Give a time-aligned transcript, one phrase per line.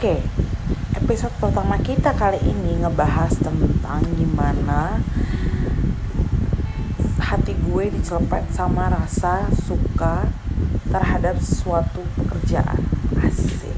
[0.00, 0.16] Oke,
[0.96, 4.96] episode pertama kita kali ini ngebahas tentang gimana
[7.20, 10.24] hati gue dicelepet sama rasa suka
[10.88, 12.80] terhadap suatu pekerjaan.
[13.20, 13.76] Asik.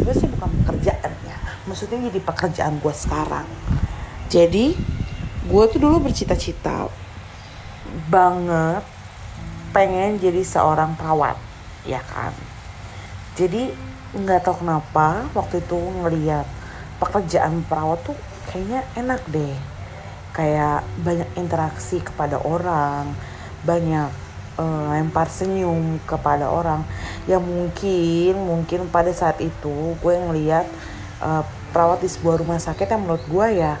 [0.00, 1.36] Sebenarnya sih bukan pekerjaan ya,
[1.68, 3.44] maksudnya jadi pekerjaan gue sekarang.
[4.32, 4.72] Jadi,
[5.44, 6.88] gue tuh dulu bercita-cita
[8.08, 8.80] banget
[9.76, 11.36] pengen jadi seorang perawat,
[11.84, 12.32] ya kan?
[13.38, 13.70] Jadi
[14.10, 16.46] nggak tahu kenapa waktu itu ngeliat
[16.98, 18.18] pekerjaan perawat tuh
[18.50, 19.56] kayaknya enak deh.
[20.30, 23.12] Kayak banyak interaksi kepada orang
[23.60, 24.08] banyak
[24.56, 26.82] uh, lempar senyum kepada orang.
[27.28, 30.66] Yang mungkin mungkin pada saat itu gue ngeliat
[31.20, 33.74] uh, perawat di sebuah rumah sakit yang menurut gue ya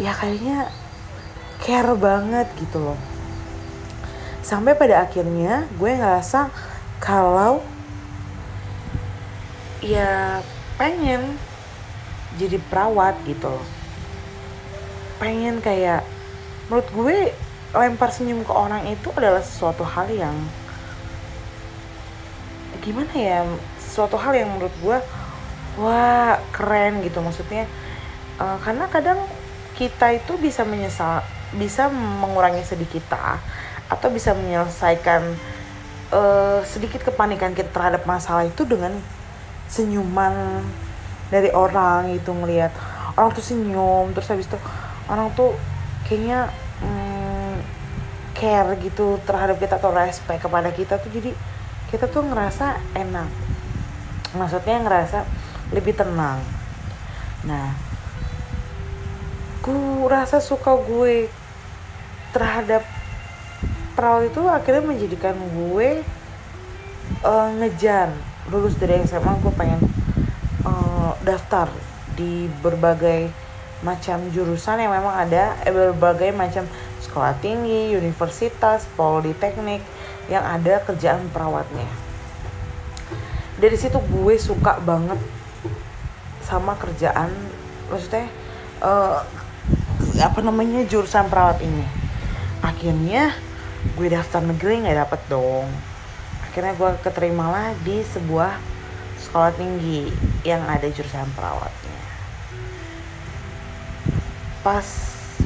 [0.00, 0.72] ya kayaknya
[1.62, 2.98] care banget gitu loh.
[4.42, 6.50] Sampai pada akhirnya gue ngerasa
[6.98, 7.62] kalau
[9.82, 10.40] ya
[10.78, 11.34] pengen
[12.38, 13.58] jadi perawat gitu.
[15.18, 16.06] Pengen kayak
[16.70, 17.16] menurut gue
[17.76, 20.36] lempar senyum ke orang itu adalah sesuatu hal yang
[22.82, 23.46] gimana ya
[23.78, 24.98] sesuatu hal yang menurut gue
[25.82, 27.66] wah keren gitu maksudnya.
[28.40, 29.20] Uh, karena kadang
[29.76, 31.20] kita itu bisa menyesal
[31.52, 33.36] bisa mengurangi sedikit kita
[33.92, 35.20] atau bisa menyelesaikan
[36.12, 38.96] uh, sedikit kepanikan kita terhadap masalah itu dengan
[39.72, 40.60] senyuman
[41.32, 42.76] dari orang itu ngelihat
[43.16, 44.60] orang tuh senyum terus habis itu
[45.08, 45.56] orang tuh
[46.04, 46.52] kayaknya
[46.84, 47.56] hmm,
[48.36, 51.08] care gitu terhadap kita atau respect kepada kita tuh.
[51.08, 51.32] Jadi
[51.88, 53.28] kita tuh ngerasa enak.
[54.36, 55.24] Maksudnya ngerasa
[55.72, 56.44] lebih tenang.
[57.48, 57.72] Nah
[59.62, 61.30] gue rasa suka gue
[62.34, 62.82] terhadap
[63.94, 66.02] perawat itu akhirnya menjadikan gue
[67.22, 68.10] uh, ngejar
[68.50, 69.78] lulus dari SMA gue pengen
[70.66, 71.70] uh, daftar
[72.18, 73.30] di berbagai
[73.82, 76.66] macam jurusan yang memang ada eh, berbagai macam
[77.02, 79.82] sekolah tinggi, universitas, politeknik
[80.30, 81.86] yang ada kerjaan perawatnya.
[83.58, 85.18] Dari situ gue suka banget
[86.46, 87.30] sama kerjaan,
[87.90, 88.26] maksudnya
[88.82, 89.22] uh,
[90.18, 91.86] apa namanya jurusan perawat ini.
[92.62, 93.34] Akhirnya
[93.98, 95.66] gue daftar negeri nggak dapet dong
[96.52, 98.60] akhirnya gue keterima lah di sebuah
[99.24, 100.12] sekolah tinggi
[100.44, 102.04] yang ada jurusan perawatnya
[104.60, 104.84] pas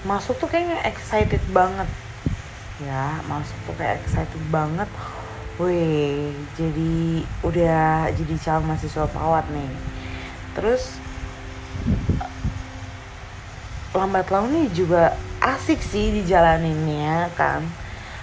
[0.03, 1.87] masuk tuh kayaknya excited banget
[2.83, 4.91] ya masuk tuh kayak excited banget
[5.57, 9.73] Wih, jadi udah jadi calon mahasiswa perawat nih.
[10.53, 11.01] Terus
[13.97, 17.65] lambat laun nih juga asik sih dijalaninnya kan.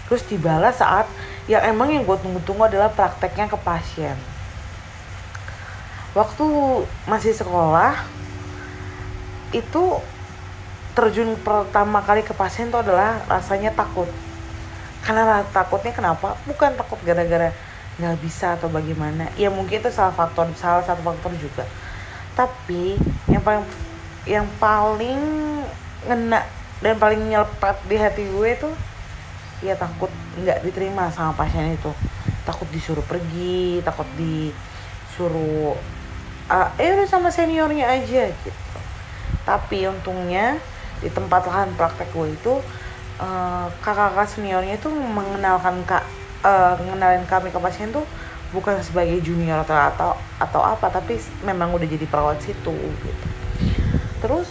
[0.05, 1.09] Terus dibalas saat
[1.47, 4.15] yang emang yang gue tunggu-tunggu adalah prakteknya ke pasien.
[6.15, 6.45] Waktu
[7.09, 8.05] masih sekolah
[9.51, 9.83] itu
[10.93, 14.07] terjun pertama kali ke pasien itu adalah rasanya takut.
[15.03, 16.37] Karena takutnya kenapa?
[16.47, 17.51] Bukan takut gara-gara
[17.99, 19.27] nggak bisa atau bagaimana.
[19.35, 21.65] Ya mungkin itu salah faktor salah satu faktor juga.
[22.37, 23.65] Tapi yang paling
[24.23, 25.19] yang paling
[26.07, 26.41] ngena
[26.79, 28.73] dan paling nyelpat di hati gue tuh
[29.63, 31.89] ya takut nggak diterima sama pasien itu.
[32.43, 35.79] Takut disuruh pergi takut disuruh
[36.51, 38.79] uh, eh udah sama seniornya aja gitu.
[39.47, 40.59] Tapi untungnya
[40.99, 42.53] di tempat lahan praktek gue itu
[43.19, 46.03] uh, kakak-kakak seniornya itu mengenalkan kak
[46.43, 48.07] uh, mengenalin kami ke pasien tuh
[48.55, 53.27] bukan sebagai junior atau atau atau apa tapi memang udah jadi perawat situ gitu.
[54.23, 54.47] Terus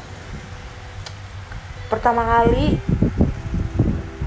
[1.89, 2.81] pertama kali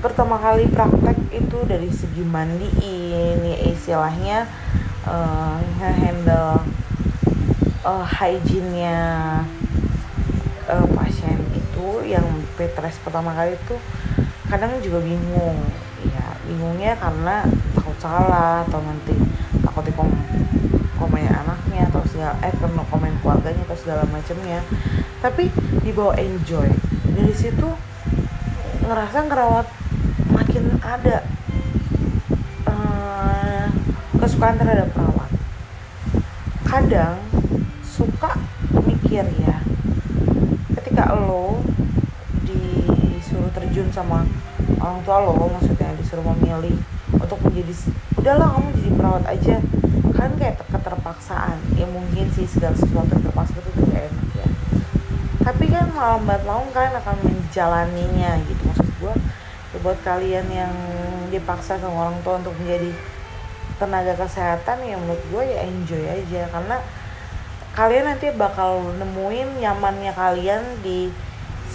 [0.05, 4.45] pertama kali praktek itu dari segi mandiin ya istilahnya
[5.01, 6.61] uh, handle
[7.81, 9.01] uh, hygiene-nya
[10.69, 12.21] uh, pasien itu yang
[12.53, 13.75] petres pertama kali itu
[14.45, 15.57] kadang juga bingung.
[16.05, 17.41] Ya bingungnya karena
[17.73, 19.17] takut salah atau nanti
[19.65, 20.13] takut kom
[21.01, 24.61] komen anaknya atau segala eh komen keluarganya atau segala macamnya.
[25.17, 25.49] Tapi
[25.81, 26.69] dibawa enjoy.
[27.09, 27.73] Dari situ
[28.85, 29.84] ngerasa ngerawat
[30.55, 31.19] makin ada
[32.63, 33.67] uh,
[34.23, 35.27] kesukaan terhadap perawat.
[36.63, 37.19] Kadang
[37.83, 38.39] suka
[38.87, 39.59] mikir ya
[40.79, 41.59] ketika lo
[42.47, 44.23] disuruh terjun sama
[44.79, 46.79] orang tua lo maksudnya disuruh memilih
[47.11, 49.55] untuk menjadi udahlah kamu jadi perawat aja.
[50.15, 51.59] Kan kayak keterpaksaan.
[51.75, 54.47] Ya mungkin sih segala sesuatu terpaksa itu tidak enak ya.
[55.43, 58.84] Tapi kan lambat laun kalian akan menjalaninya gitu maksud gue ya
[59.85, 60.73] buat kalian yang
[61.29, 62.89] dipaksa sama orang tua untuk menjadi
[63.77, 66.49] tenaga kesehatan ya menurut gue ya enjoy aja.
[66.49, 66.81] Karena
[67.77, 71.13] kalian nanti bakal nemuin nyamannya kalian di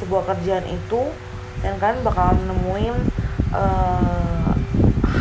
[0.02, 1.06] sebuah kerjaan itu
[1.62, 2.96] dan kalian bakal nemuin
[3.54, 4.50] uh,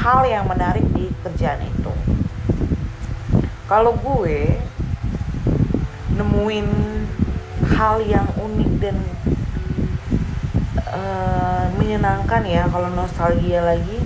[0.01, 1.94] hal yang menarik di kerjaan itu.
[3.69, 4.57] Kalau gue
[6.18, 6.68] nemuin
[7.77, 8.97] hal yang unik dan
[10.94, 13.97] uh, menyenangkan ya kalau nostalgia lagi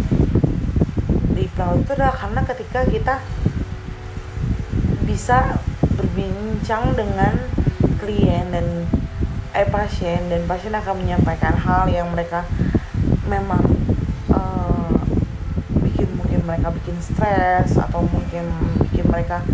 [1.33, 3.15] di pelaut itu adalah karena ketika kita
[5.03, 5.59] bisa
[5.97, 7.33] berbincang dengan
[7.99, 8.87] klien dan
[9.53, 12.41] eh pasien dan pasien akan menyampaikan hal yang mereka
[13.29, 13.61] memang
[14.33, 14.97] uh,
[15.85, 18.49] bikin mungkin mereka bikin stres atau mungkin
[18.89, 19.45] bikin mereka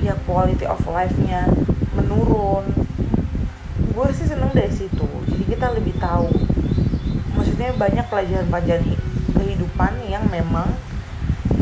[0.00, 1.50] ya quality of life-nya
[1.98, 2.64] menurun.
[3.90, 5.08] Gue sih seneng dari situ.
[5.28, 6.30] Jadi kita lebih tahu
[7.34, 8.84] maksudnya banyak pelajaran-pelajaran
[9.36, 10.68] kehidupan yang memang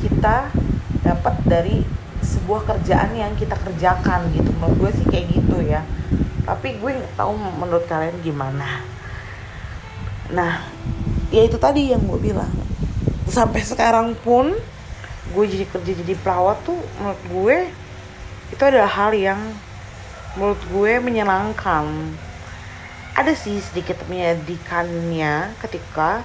[0.00, 0.50] kita
[1.04, 1.76] dapat dari
[2.22, 4.50] sebuah kerjaan yang kita kerjakan gitu.
[4.58, 5.84] Menurut gue sih kayak gitu ya.
[6.44, 8.82] Tapi gue nggak tahu menurut kalian gimana.
[10.32, 10.64] Nah
[11.28, 12.50] ya itu tadi yang gue bilang.
[13.28, 14.56] Sampai sekarang pun
[15.28, 17.56] gue jadi kerja jadi pelawat tuh menurut gue
[18.48, 19.36] itu adalah hal yang
[20.40, 21.84] menurut gue menyenangkan
[23.18, 26.22] ada sih sedikit menyedihkannya ketika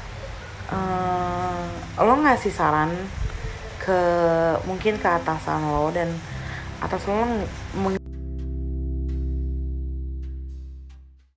[0.69, 1.65] uh,
[1.97, 2.93] lo ngasih saran
[3.81, 3.99] ke
[4.69, 6.13] mungkin ke atasan lo dan
[6.77, 7.25] atas lo